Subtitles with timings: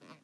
[0.00, 0.23] Bye-bye.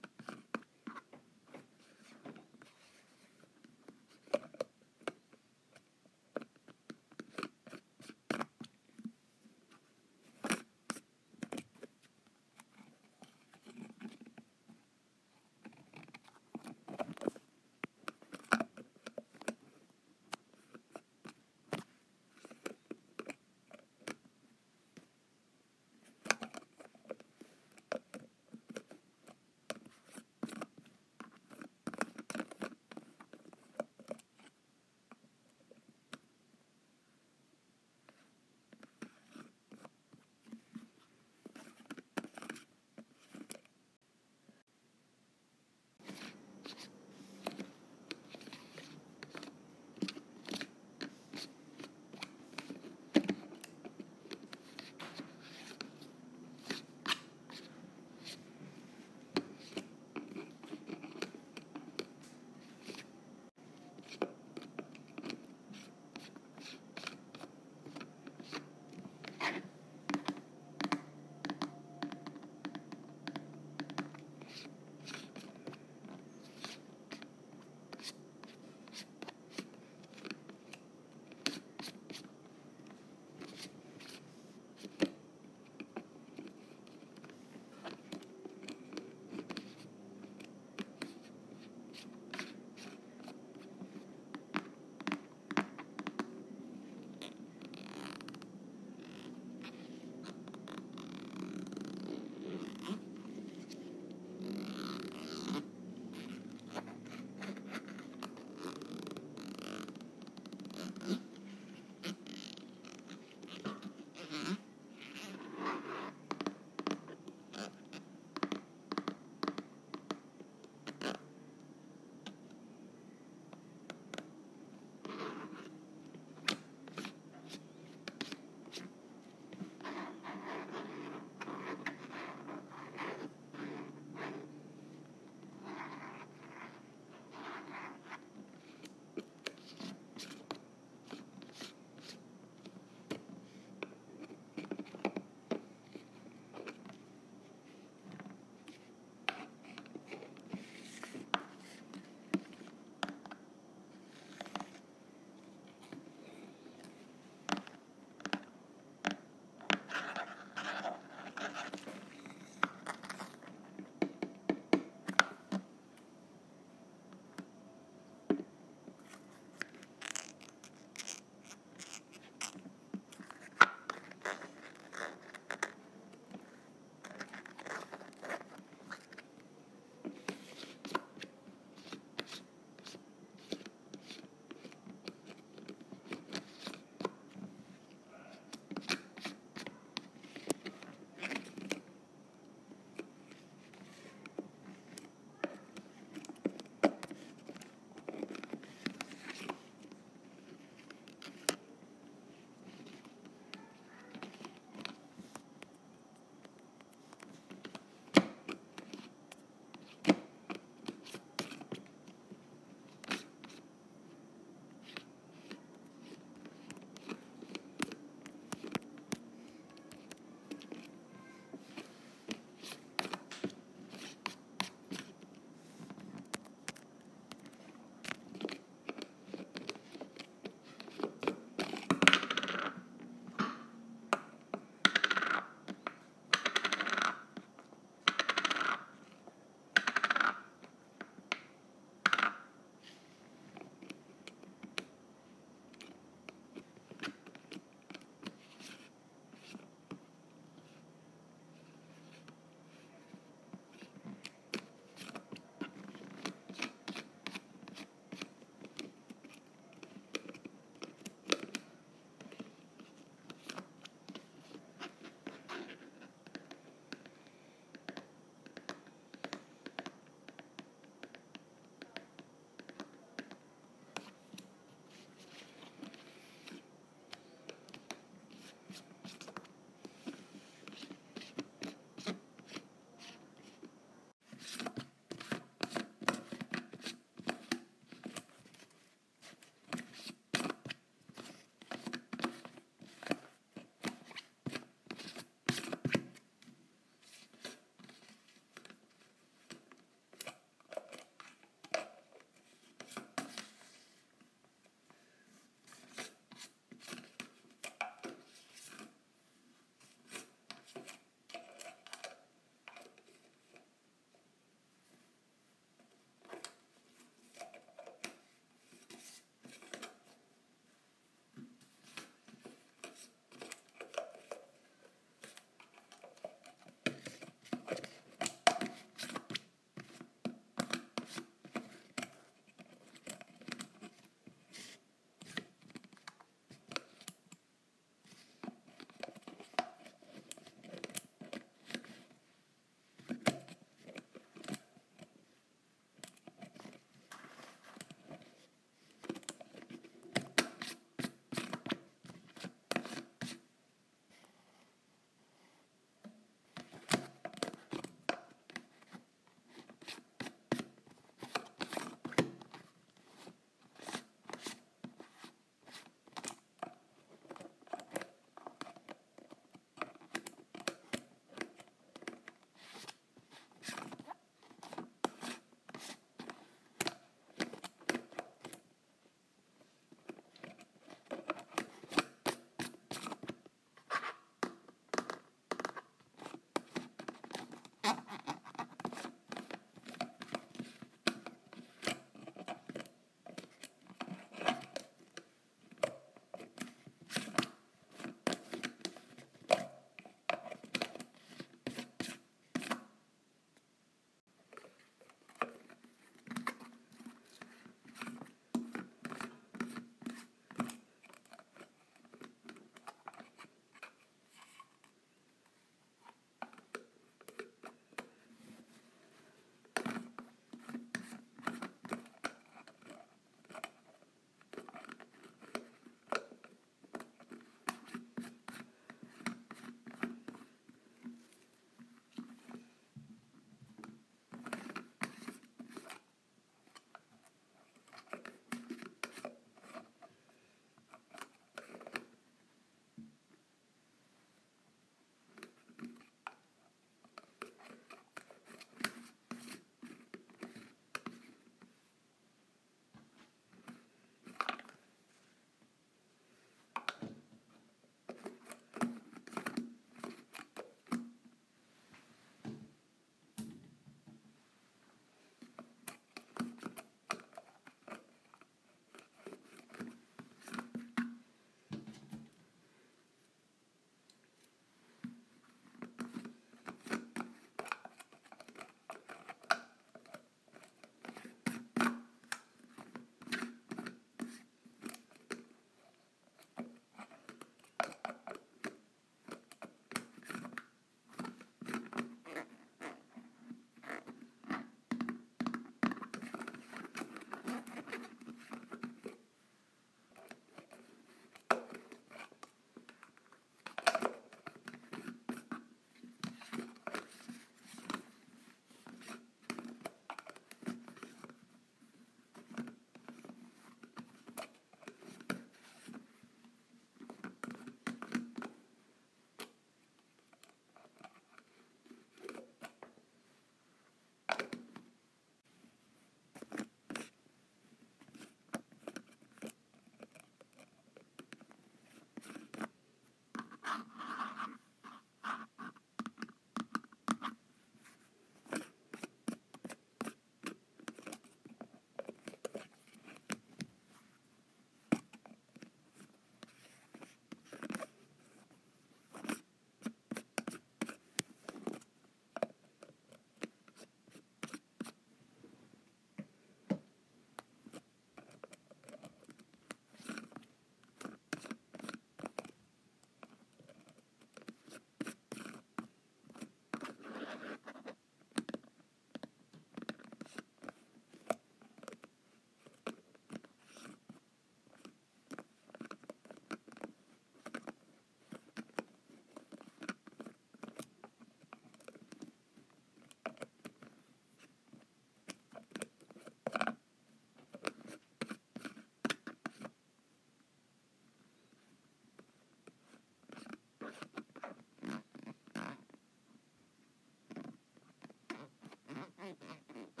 [599.39, 600.00] Thank you.